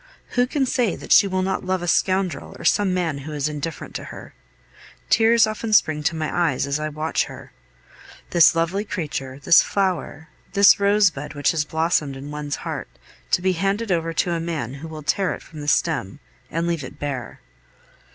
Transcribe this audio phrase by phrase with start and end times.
[0.29, 3.47] Who can say that she will not love a scoundrel or some man who is
[3.47, 4.33] indifferent to her?
[5.11, 7.51] Tears often spring to my eyes as I watch her.
[8.31, 12.87] This lovely creature, this flower, this rosebud which has blossomed in one's heart,
[13.29, 16.65] to be handed over to a man who will tear it from the stem and
[16.65, 17.39] leave it bare!